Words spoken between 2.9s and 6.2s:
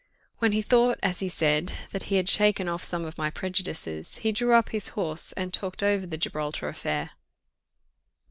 of my prejudices, he drew up his horse, and talked over the